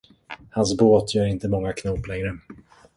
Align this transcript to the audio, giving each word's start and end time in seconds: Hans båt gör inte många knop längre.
Hans 0.49 0.77
båt 0.77 1.15
gör 1.15 1.25
inte 1.25 1.47
många 1.47 1.73
knop 1.73 2.07
längre. 2.07 2.37